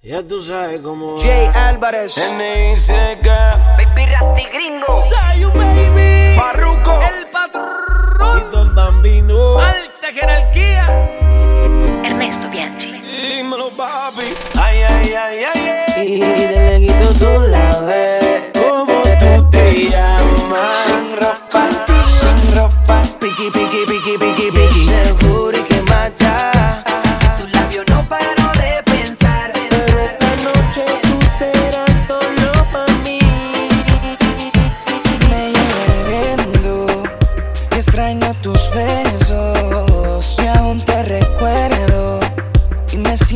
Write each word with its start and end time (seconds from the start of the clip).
Ya 0.00 0.22
tú 0.22 0.40
sabes 0.40 0.80
cómo. 0.80 1.18
Jay 1.20 1.50
Álvarez. 1.56 2.16
N.I.C.K. 2.16 3.76
Baby 3.76 4.06
Rasti 4.06 4.44
Gringo. 4.52 5.02
Sayu, 5.10 5.50
baby. 5.50 6.36
Farruko. 6.36 7.00
El 7.02 7.26
patrón. 7.32 8.44
Tito 8.44 8.62
el 8.62 8.70
bambino. 8.70 9.58
Alta 9.58 10.12
jerarquía. 10.12 10.86
Ernesto 12.04 12.48
Bianchi. 12.48 12.92
Dímelo, 12.92 13.70
papi. 13.70 14.32
Ay, 14.56 14.82
ay, 14.84 15.14
ay, 15.14 15.44
ay, 15.52 15.82
ay. 15.96 16.37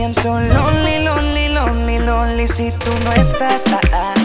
Siento 0.00 0.40
lonely, 0.40 1.04
lonely, 1.04 1.48
lonely, 1.48 1.98
lonely 1.98 2.48
si 2.48 2.72
tú 2.72 2.90
no 3.04 3.12
estás. 3.12 3.64
Ah, 3.70 3.80
ah, 3.92 4.19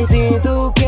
Boy. 0.00 0.30
Y 0.30 0.79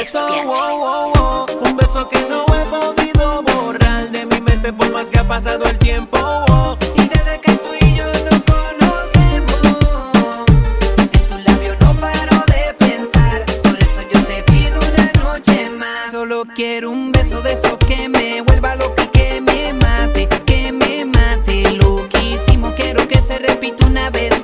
beso, 0.00 0.26
wow, 0.44 0.78
wow, 0.78 1.12
wow. 1.14 1.46
Un 1.62 1.76
beso 1.76 2.08
que 2.08 2.20
no 2.22 2.46
he 2.54 2.64
podido 2.70 3.42
borrar 3.42 4.10
de 4.10 4.24
mi 4.24 4.40
mente 4.40 4.72
por 4.72 4.90
más 4.90 5.10
que 5.10 5.18
ha 5.18 5.24
pasado 5.24 5.64
el 5.66 5.78
tiempo. 5.78 6.18
Y 6.96 7.02
desde 7.08 7.40
que 7.40 7.52
tú 7.56 7.70
y 7.80 7.96
yo 7.96 8.06
nos 8.30 8.42
conocemos, 8.54 9.60
en 10.96 11.28
tu 11.28 11.38
labio 11.46 11.76
no 11.80 11.94
paro 11.96 12.36
de 12.46 12.74
pensar. 12.78 13.44
Por 13.62 13.78
eso 13.78 14.00
yo 14.12 14.24
te 14.24 14.42
pido 14.44 14.78
una 14.90 15.12
noche 15.22 15.68
más. 15.70 16.10
Solo 16.10 16.44
quiero 16.54 16.90
un 16.90 17.12
beso 17.12 17.42
de 17.42 17.52
eso 17.52 17.78
que 17.78 18.08
me 18.08 18.40
vuelva 18.40 18.76
loca 18.76 19.04
y 19.04 19.08
que 19.08 19.40
me 19.42 19.74
mate, 19.74 20.28
que 20.46 20.72
me 20.72 21.04
mate. 21.04 21.72
Loquísimo, 21.72 22.72
quiero 22.74 23.06
que 23.06 23.20
se 23.20 23.38
repita 23.38 23.84
una 23.86 24.08
vez 24.08 24.39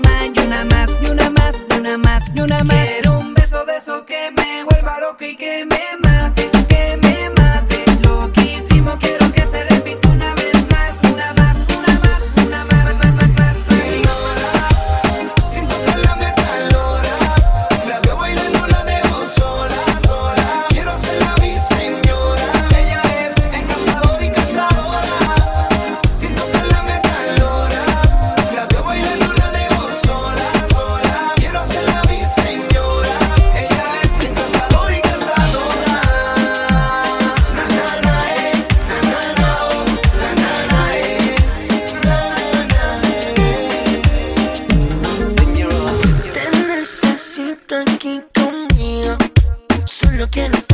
Solo 50.17 50.29
quiero 50.31 50.66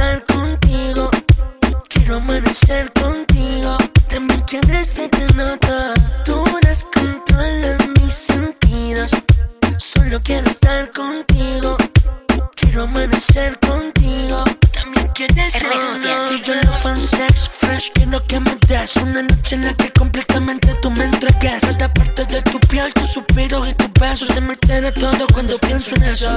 en 19.50 19.65
la 19.67 19.75
que 19.75 19.91
completamente 19.93 20.75
tú 20.81 20.91
me 20.91 21.05
entregues. 21.05 21.61
Cada 21.61 21.93
parte 21.93 22.25
de 22.25 22.43
tu 22.43 22.61
piel, 22.61 22.93
tu 22.94 23.05
suspiro 23.05 23.67
y 23.67 23.75
tus 23.75 23.93
besos. 23.94 24.29
Se 24.29 24.41
me 24.41 24.53
altera 24.53 24.93
todo 24.93 25.27
cuando 25.33 25.59
pienso 25.59 25.94
en 25.97 26.03
eso. 26.05 26.29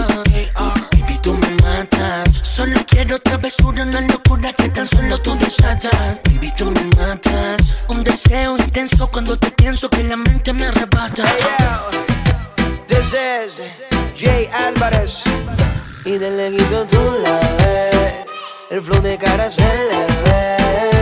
Ah, 0.55 0.73
baby, 0.91 1.17
tú 1.21 1.33
me 1.33 1.49
matas. 1.63 2.29
Solo 2.41 2.79
quiero 2.87 3.19
travesura, 3.19 3.83
una 3.83 4.01
locura 4.01 4.51
que 4.53 4.69
tan 4.69 4.87
solo 4.87 5.17
tú 5.19 5.37
desatas. 5.37 6.19
Baby, 6.25 6.51
tú 6.57 6.71
me 6.71 6.83
matas. 6.97 7.61
Un 7.89 8.03
deseo 8.03 8.57
intenso 8.57 9.09
cuando 9.11 9.37
te 9.37 9.51
pienso 9.51 9.89
que 9.89 10.03
la 10.03 10.17
mente 10.17 10.51
me 10.53 10.65
arrebata. 10.65 11.23
Is 13.45 13.61
Jay 14.15 14.49
Álvarez. 14.51 15.23
Y 16.05 16.17
de 16.17 16.31
leguito 16.31 16.85
tú 16.87 16.99
la 17.21 17.39
ves. 17.57 18.25
El 18.69 18.81
flow 18.81 19.01
de 19.01 19.17
cara 19.17 19.51
se 19.51 19.61
le 19.61 20.05
ve 20.23 20.94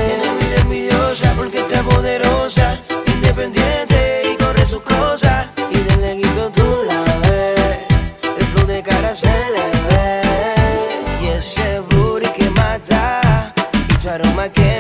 envidiosa 0.61 1.33
porque 1.35 1.59
está 1.59 1.81
poderosa, 1.83 2.79
independiente 3.05 4.23
y 4.31 4.35
corre 4.43 4.65
sus 4.65 4.81
cosas. 4.81 5.47
Y 5.71 5.77
del 5.77 6.01
neguito 6.01 6.51
tú 6.51 6.83
la 6.87 7.03
ves, 7.27 7.79
el 8.37 8.45
flow 8.47 8.65
de 8.67 8.81
cara 8.83 9.15
se 9.15 9.27
le 9.27 9.65
ve. 9.89 10.21
Y 11.21 11.27
ese 11.37 11.79
booty 11.89 12.27
que 12.27 12.49
mata, 12.51 13.53
y 13.89 13.93
tu 13.95 14.09
aroma 14.09 14.49
que 14.49 14.72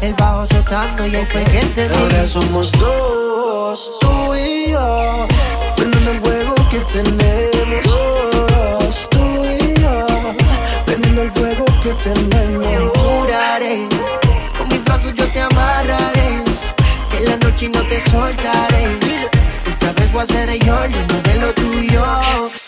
El 0.00 0.14
bajo 0.14 0.46
soltando 0.46 1.06
y 1.08 1.16
el 1.16 1.26
fue 1.26 1.42
que 1.44 1.60
te. 1.74 1.88
Ahora 1.88 2.24
somos 2.24 2.70
dos, 2.72 3.98
tú 4.00 4.34
y 4.34 4.70
yo. 4.70 5.26
Prenden 5.76 6.06
el 6.06 6.20
fuego 6.20 6.54
que 6.70 6.78
tenemos. 6.92 7.84
Dos, 7.84 9.08
tú 9.10 9.44
y 9.44 9.74
yo. 9.80 10.06
El 10.86 11.32
fuego 11.32 11.64
que 11.82 11.92
tenemos. 12.04 12.96
Juraré, 12.96 13.88
con 14.56 14.68
mis 14.68 14.84
brazos 14.84 15.14
yo 15.16 15.26
te 15.32 15.40
amarraré. 15.40 16.44
En 17.18 17.24
la 17.24 17.36
noche 17.38 17.68
no 17.68 17.82
te 17.82 18.00
soltaré. 18.08 18.84
Esta 19.66 19.92
vez 19.94 20.12
voy 20.12 20.22
a 20.22 20.26
ser 20.26 20.64
yo 20.64 20.84
el 20.84 20.94
uno 20.94 21.22
de 21.24 21.34
lo 21.40 21.52
tuyo. 21.54 22.04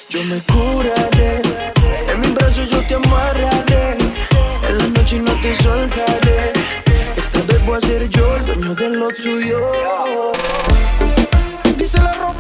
Yo 0.09 0.25
me 0.25 0.41
curaré, 0.41 1.43
en 2.13 2.21
mis 2.21 2.35
brazos 2.35 2.69
yo 2.69 2.85
te 2.89 2.95
amarraré. 2.95 3.99
En 4.69 4.79
la 4.79 4.87
noche 4.89 5.21
no 5.21 5.33
te 5.41 5.55
soltaré 5.63 6.60
ser 7.81 8.09
yo 8.09 8.37
el 8.37 8.47
dueño 8.47 8.75
de 8.75 8.91
lo 8.91 9.09
tuyo. 9.09 9.59
Dice 11.77 11.99
la 12.03 12.15
Rob 12.15 12.37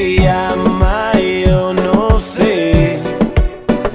se 0.00 0.16
llama, 0.16 1.12
yo 1.44 1.74
no 1.74 2.20
sé. 2.20 2.98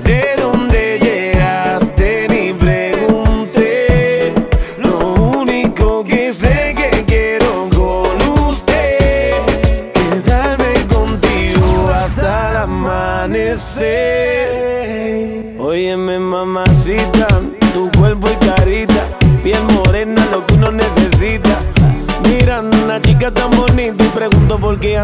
De 0.03 0.23
dónde 0.39 0.99
llegaste 0.99 2.27
ni 2.29 2.53
pregunté. 2.53 4.33
Lo 4.77 5.13
único 5.39 6.03
que 6.03 6.31
sé 6.31 6.75
que 6.77 6.91
quiero 7.05 7.69
con 7.75 8.15
usted. 8.47 9.31
Quedarme 9.93 10.73
contigo 10.93 11.89
hasta 11.89 12.51
el 12.51 12.57
amanecer. 12.57 14.04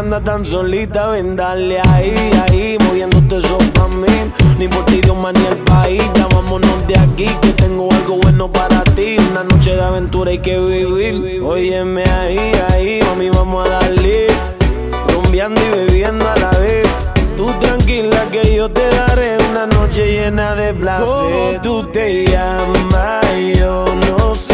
anda 0.02 0.20
tan 0.20 0.44
solita, 0.44 1.08
ven 1.08 1.36
dale 1.36 1.80
ahí, 1.80 2.14
ahí, 2.44 2.76
moviéndote 2.84 3.40
sopa 3.40 3.84
a 3.84 3.88
mí. 3.88 4.32
Ni 4.58 4.66
por 4.66 4.84
ti, 4.86 5.00
Dios, 5.00 5.16
ni 5.16 5.46
el 5.46 5.56
país, 5.58 6.02
ya 6.14 6.26
vámonos 6.26 6.86
de 6.88 6.98
aquí, 6.98 7.26
que 7.40 7.52
tengo 7.52 7.88
algo 7.92 8.16
bueno 8.16 8.50
para 8.50 8.82
ti. 8.82 9.16
Una 9.30 9.44
noche 9.44 9.76
de 9.76 9.82
aventura 9.82 10.30
hay 10.32 10.38
que 10.38 10.58
vivir. 10.58 11.40
Óyeme 11.42 12.04
ahí, 12.04 12.52
ahí, 12.70 13.00
mami, 13.06 13.30
vamos 13.30 13.66
a 13.66 13.70
darle. 13.70 14.26
Rumbeando 15.14 15.60
y 15.60 15.70
bebiendo 15.70 16.28
a 16.28 16.36
la 16.36 16.50
vez. 16.58 16.88
Tú 17.36 17.52
tranquila 17.60 18.26
que 18.32 18.56
yo 18.56 18.68
te 18.70 18.88
daré 18.88 19.38
una 19.50 19.66
noche 19.66 20.12
llena 20.12 20.54
de 20.56 20.74
placer. 20.74 21.06
¿Cómo 21.06 21.60
tú 21.62 21.86
te 21.92 22.26
llamas? 22.26 23.24
Yo 23.56 23.84
no 24.08 24.34
sé. 24.34 24.51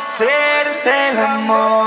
Hacerte 0.00 1.08
el 1.10 1.18
amor. 1.18 1.79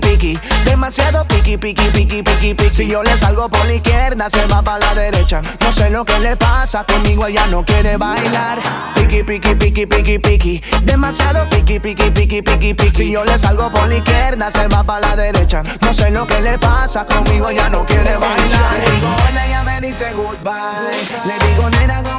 Piqui. 0.00 0.38
Demasiado 0.64 1.24
piqui, 1.26 1.56
piqui, 1.56 1.88
piqui, 1.90 2.22
piqui, 2.22 2.54
piqui. 2.54 2.74
Si 2.74 2.88
yo 2.88 3.02
le 3.02 3.16
salgo 3.18 3.48
por 3.48 3.64
la 3.66 3.74
izquierda, 3.74 4.28
se 4.30 4.46
va 4.46 4.62
para 4.62 4.78
la 4.78 4.94
derecha. 4.94 5.40
No 5.60 5.72
sé 5.72 5.90
lo 5.90 6.04
que 6.04 6.18
le 6.18 6.36
pasa, 6.36 6.84
conmigo 6.84 7.26
ella 7.26 7.46
no 7.46 7.64
quiere 7.64 7.96
bailar. 7.96 8.58
Piqui, 8.94 9.22
piqui, 9.22 9.54
piqui, 9.54 9.86
piqui, 9.86 10.18
piqui. 10.18 10.62
Demasiado 10.82 11.44
piqui, 11.50 11.78
piqui, 11.78 12.10
piqui, 12.10 12.42
piqui, 12.42 12.74
piqui. 12.74 12.96
Si 12.96 13.10
yo 13.10 13.24
le 13.24 13.38
salgo 13.38 13.70
por 13.70 13.88
la 13.88 13.96
izquierda, 13.96 14.50
se 14.50 14.66
va 14.68 14.82
para 14.82 15.08
la 15.08 15.16
derecha. 15.16 15.62
No 15.80 15.94
sé 15.94 16.10
lo 16.10 16.26
que 16.26 16.40
le 16.40 16.58
pasa, 16.58 17.04
conmigo 17.06 17.48
ella 17.50 17.68
no 17.68 17.84
quiere 17.86 18.16
bailar. 18.16 18.74
Le 18.78 18.90
digo 18.92 19.16
ella 19.44 19.62
me 19.62 19.80
dice 19.80 20.12
goodbye. 20.12 20.90
Le 21.24 21.46
digo 21.46 21.70
nena 21.70 22.02
como 22.02 22.15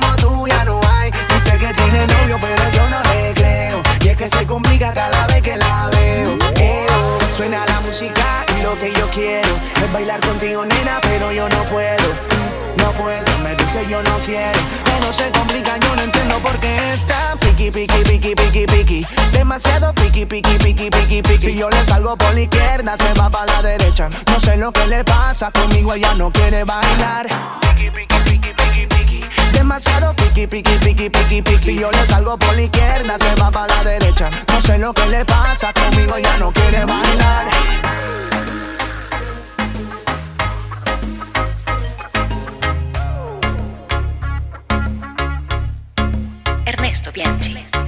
lo 8.68 8.78
que 8.80 8.92
yo 8.92 9.10
quiero 9.12 9.48
es 9.82 9.94
bailar 9.94 10.20
contigo, 10.20 10.66
nena, 10.66 11.00
pero 11.02 11.32
yo 11.32 11.48
no 11.48 11.64
puedo. 11.72 12.08
No 12.78 12.92
puedo, 12.92 13.38
me 13.42 13.56
dice 13.56 13.86
yo 13.90 14.04
no 14.04 14.18
quiero. 14.26 14.60
Todo 14.84 15.14
se 15.14 15.30
complica, 15.32 15.78
yo 15.78 15.96
no 15.96 16.02
entiendo 16.02 16.38
por 16.40 16.60
qué 16.60 16.94
está 16.94 17.36
piqui, 17.40 17.72
piqui, 17.72 18.04
piqui, 18.04 18.36
piqui, 18.36 18.66
piqui. 18.66 19.08
Demasiado 19.32 19.94
piqui, 19.94 20.26
piqui, 20.26 20.58
piqui, 20.58 20.90
piqui, 20.90 21.22
piqui. 21.22 21.42
Si 21.42 21.56
yo 21.56 21.70
le 21.70 21.86
salgo 21.86 22.18
por 22.18 22.34
la 22.34 22.42
izquierda, 22.42 22.98
se 22.98 23.14
va 23.14 23.30
para 23.30 23.46
la 23.54 23.62
derecha. 23.62 24.10
No 24.10 24.40
sé 24.42 24.58
lo 24.58 24.74
que 24.74 24.86
le 24.86 25.02
pasa, 25.06 25.50
conmigo 25.52 25.94
ella 25.94 26.14
no 26.16 26.30
quiere 26.30 26.66
bailar. 26.66 27.28
Piqui, 27.62 27.90
piqui, 27.90 28.18
piqui, 28.26 28.54
piqui, 28.54 28.88
piqui. 28.88 29.30
Demasiado 29.54 30.14
piqui, 30.14 30.46
piqui, 30.46 30.78
piqui, 30.80 31.10
piqui, 31.10 31.42
piqui. 31.42 31.64
Si 31.64 31.80
yo 31.80 31.90
le 31.90 32.06
salgo 32.06 32.38
por 32.38 32.54
la 32.54 32.64
izquierda, 32.64 33.18
se 33.18 33.34
va 33.36 33.50
para 33.50 33.76
la 33.76 33.84
derecha. 33.86 34.30
No 34.52 34.62
sé 34.62 34.78
lo 34.78 34.94
que 34.94 35.06
le 35.06 35.24
pasa, 35.24 35.72
conmigo 35.72 36.18
ya 36.18 36.38
no 36.38 36.52
quiere 36.52 36.84
bailar. 36.84 38.27
Alberto 47.08 47.12
Bianchi. 47.12 47.87